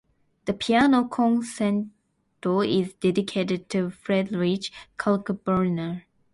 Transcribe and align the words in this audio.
The 0.45 0.53
piano 0.53 1.03
concerto 1.07 2.61
is 2.61 2.93
dedicated 2.95 3.69
to 3.69 3.91
Friedrich 3.91 4.71
Kalkbrenner. 4.97 6.05